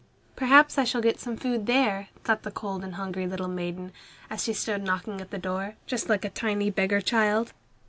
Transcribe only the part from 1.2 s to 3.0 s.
food here," thought the cold and